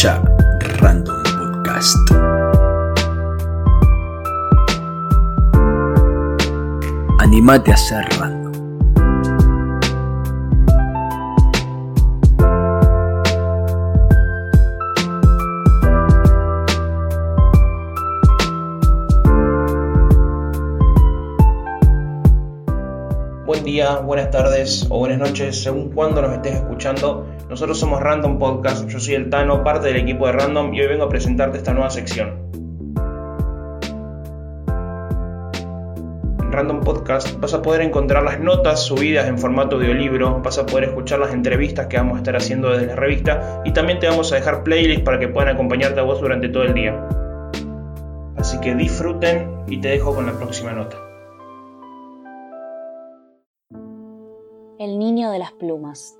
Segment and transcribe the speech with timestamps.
[0.00, 0.22] Escucha
[0.80, 1.94] Random Podcast.
[7.18, 8.50] Animate a ser random.
[23.44, 27.26] Buen día, buenas tardes o buenas noches, según cuando nos estés escuchando.
[27.50, 30.86] Nosotros somos Random Podcast, yo soy el Tano, parte del equipo de Random y hoy
[30.86, 32.48] vengo a presentarte esta nueva sección.
[36.38, 40.66] En Random Podcast vas a poder encontrar las notas subidas en formato audiolibro, vas a
[40.66, 44.06] poder escuchar las entrevistas que vamos a estar haciendo desde la revista y también te
[44.06, 47.04] vamos a dejar playlists para que puedan acompañarte a vos durante todo el día.
[48.36, 50.96] Así que disfruten y te dejo con la próxima nota.
[54.78, 56.19] El niño de las plumas.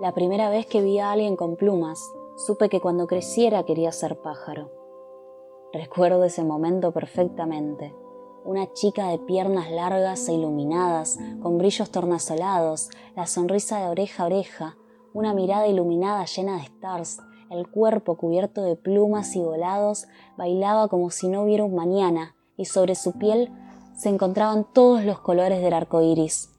[0.00, 2.00] La primera vez que vi a alguien con plumas,
[2.36, 4.72] supe que cuando creciera quería ser pájaro.
[5.72, 7.94] Recuerdo ese momento perfectamente.
[8.44, 14.26] Una chica de piernas largas e iluminadas, con brillos tornasolados, la sonrisa de oreja a
[14.26, 14.76] oreja,
[15.12, 17.20] una mirada iluminada llena de stars,
[17.50, 22.64] el cuerpo cubierto de plumas y volados, bailaba como si no hubiera un mañana, y
[22.64, 23.52] sobre su piel
[23.96, 26.50] se encontraban todos los colores del arco iris.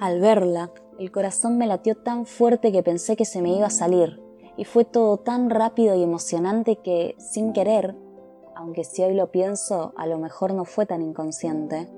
[0.00, 0.70] Al verla,
[1.02, 4.22] el corazón me latió tan fuerte que pensé que se me iba a salir,
[4.56, 7.96] y fue todo tan rápido y emocionante que, sin querer,
[8.54, 11.88] aunque si hoy lo pienso, a lo mejor no fue tan inconsciente,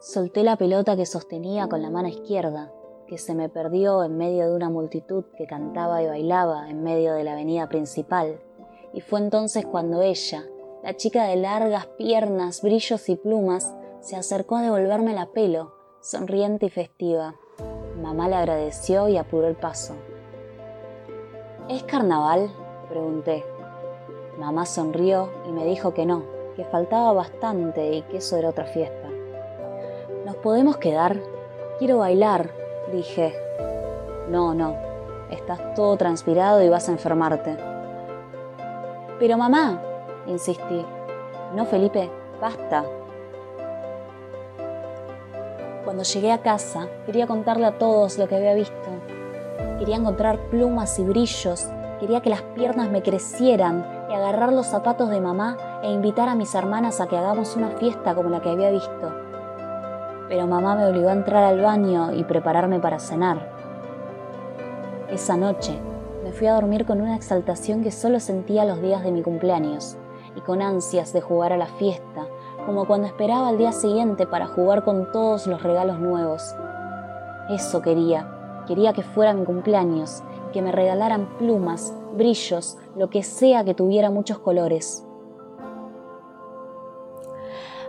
[0.00, 2.72] solté la pelota que sostenía con la mano izquierda,
[3.08, 7.14] que se me perdió en medio de una multitud que cantaba y bailaba en medio
[7.14, 8.40] de la avenida principal,
[8.92, 10.44] y fue entonces cuando ella,
[10.84, 15.77] la chica de largas piernas, brillos y plumas se acercó a devolverme la pelo,
[16.08, 17.34] sonriente y festiva.
[18.02, 19.92] Mamá le agradeció y apuró el paso.
[21.68, 22.50] ¿Es carnaval?
[22.88, 23.44] pregunté.
[24.38, 26.22] Mamá sonrió y me dijo que no,
[26.56, 29.06] que faltaba bastante y que eso era otra fiesta.
[30.24, 31.20] ¿Nos podemos quedar?
[31.78, 32.52] Quiero bailar,
[32.90, 33.34] dije.
[34.30, 34.76] No, no,
[35.30, 37.54] estás todo transpirado y vas a enfermarte.
[39.18, 39.82] Pero mamá,
[40.26, 40.86] insistí.
[41.54, 42.08] No, Felipe,
[42.40, 42.86] basta.
[45.98, 48.88] Cuando llegué a casa, quería contarle a todos lo que había visto.
[49.80, 51.66] Quería encontrar plumas y brillos,
[51.98, 56.36] quería que las piernas me crecieran y agarrar los zapatos de mamá e invitar a
[56.36, 59.12] mis hermanas a que hagamos una fiesta como la que había visto.
[60.28, 63.50] Pero mamá me obligó a entrar al baño y prepararme para cenar.
[65.10, 65.80] Esa noche
[66.22, 69.96] me fui a dormir con una exaltación que solo sentía los días de mi cumpleaños
[70.36, 72.28] y con ansias de jugar a la fiesta,
[72.68, 76.54] como cuando esperaba al día siguiente para jugar con todos los regalos nuevos.
[77.48, 78.28] Eso quería,
[78.66, 84.10] quería que fuera mi cumpleaños, que me regalaran plumas, brillos, lo que sea que tuviera
[84.10, 85.02] muchos colores.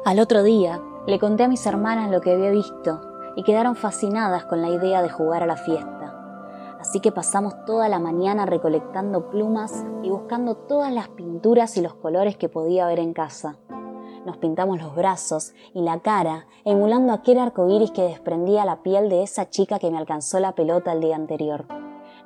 [0.06, 3.01] Al otro día le conté a mis hermanas lo que había visto
[3.35, 6.16] y quedaron fascinadas con la idea de jugar a la fiesta
[6.79, 11.94] así que pasamos toda la mañana recolectando plumas y buscando todas las pinturas y los
[11.94, 13.57] colores que podía haber en casa.
[14.25, 19.09] Nos pintamos los brazos y la cara, emulando aquel arco iris que desprendía la piel
[19.09, 21.66] de esa chica que me alcanzó la pelota el día anterior.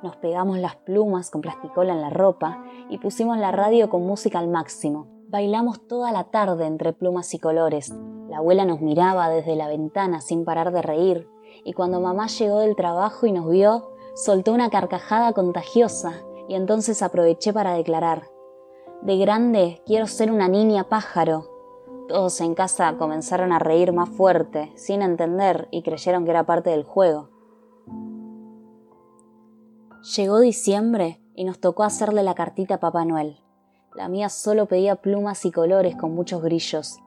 [0.02, 4.38] Nos pegamos las plumas con plasticola en la ropa y pusimos la radio con música
[4.38, 5.06] al máximo.
[5.28, 7.94] Bailamos toda la tarde entre plumas y colores.
[8.28, 11.28] La abuela nos miraba desde la ventana sin parar de reír,
[11.64, 16.12] y cuando mamá llegó del trabajo y nos vio, soltó una carcajada contagiosa
[16.48, 18.24] y entonces aproveché para declarar,
[19.02, 21.53] de grande quiero ser una niña pájaro.
[22.08, 26.70] Todos en casa comenzaron a reír más fuerte, sin entender, y creyeron que era parte
[26.70, 27.30] del juego.
[30.16, 33.40] Llegó diciembre y nos tocó hacerle la cartita a Papá Noel.
[33.94, 36.98] La mía solo pedía plumas y colores con muchos grillos.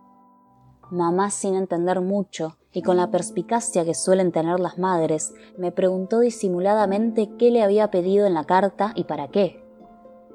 [0.89, 6.21] Mamá, sin entender mucho, y con la perspicacia que suelen tener las madres, me preguntó
[6.21, 9.63] disimuladamente qué le había pedido en la carta y para qué.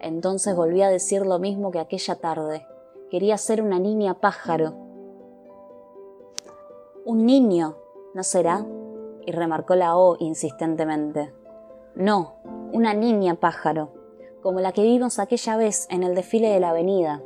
[0.01, 2.67] Entonces volví a decir lo mismo que aquella tarde.
[3.13, 4.73] Quería ser una niña pájaro.
[7.05, 7.77] Un niño,
[8.15, 8.65] ¿no será?
[9.27, 11.31] Y remarcó la O insistentemente.
[11.95, 12.37] No,
[12.73, 13.93] una niña pájaro,
[14.41, 17.21] como la que vimos aquella vez en el desfile de la avenida.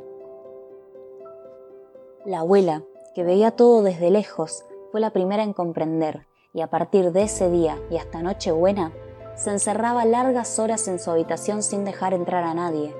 [2.25, 2.83] La abuela,
[3.15, 7.49] que veía todo desde lejos, fue la primera en comprender, y a partir de ese
[7.49, 8.91] día y hasta Nochebuena,
[9.35, 12.93] se encerraba largas horas en su habitación sin dejar entrar a nadie.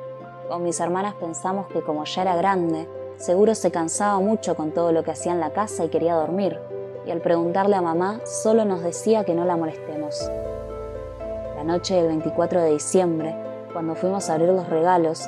[0.48, 4.94] Con mis hermanas pensamos que como ya era grande, seguro se cansaba mucho con todo
[4.94, 6.58] lo que hacía en la casa y quería dormir,
[7.06, 10.32] y al preguntarle a mamá solo nos decía que no la molestemos.
[11.58, 13.36] La noche del 24 de diciembre,
[13.74, 15.28] cuando fuimos a abrir los regalos,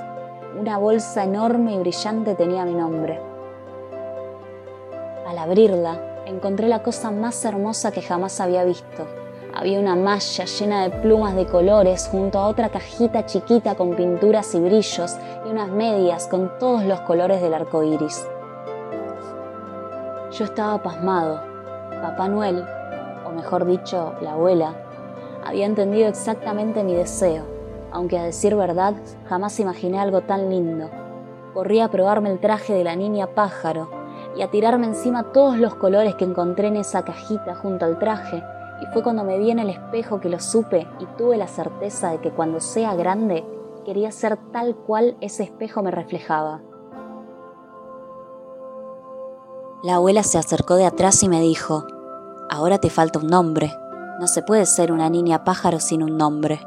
[0.57, 3.19] una bolsa enorme y brillante tenía mi nombre.
[5.27, 9.06] Al abrirla, encontré la cosa más hermosa que jamás había visto.
[9.60, 14.56] Había una malla llena de plumas de colores junto a otra cajita chiquita con pinturas
[14.56, 18.26] y brillos y unas medias con todos los colores del arco iris.
[20.32, 21.42] Yo estaba pasmado.
[22.02, 22.64] Papá Noel,
[23.28, 24.76] o mejor dicho, la abuela,
[25.46, 27.44] había entendido exactamente mi deseo,
[27.92, 28.94] aunque a decir verdad
[29.28, 30.90] jamás imaginé algo tan lindo.
[31.54, 33.90] Corrí a probarme el traje de la niña pájaro
[34.38, 38.42] y a tirarme encima todos los colores que encontré en esa cajita junto al traje,
[38.81, 42.12] y fue cuando me vi en el espejo que lo supe y tuve la certeza
[42.12, 43.46] de que cuando sea grande
[43.86, 46.62] quería ser tal cual ese espejo me reflejaba.
[49.84, 51.86] La abuela se acercó de atrás y me dijo,
[52.50, 53.72] ahora te falta un nombre.
[54.20, 56.60] No se puede ser una niña pájaro sin un nombre.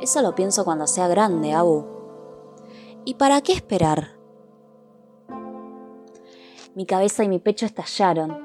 [0.00, 1.84] Eso lo pienso cuando sea grande, Abu.
[3.04, 4.16] ¿Y para qué esperar?
[6.74, 8.38] Mi cabeza y mi pecho estallaron.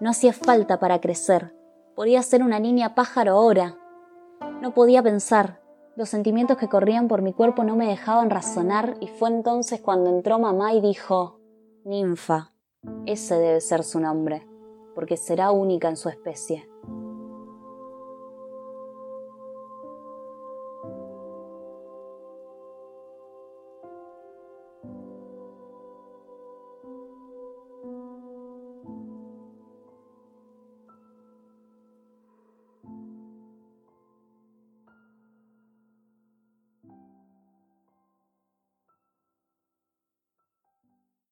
[0.00, 1.57] No hacía falta para crecer.
[1.98, 3.76] Podía ser una niña pájaro ahora.
[4.62, 5.60] No podía pensar.
[5.96, 10.08] Los sentimientos que corrían por mi cuerpo no me dejaban razonar y fue entonces cuando
[10.08, 11.40] entró mamá y dijo,
[11.84, 12.52] Ninfa,
[13.04, 14.46] ese debe ser su nombre,
[14.94, 16.70] porque será única en su especie.